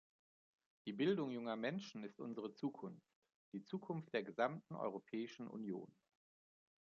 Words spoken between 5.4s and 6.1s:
Union.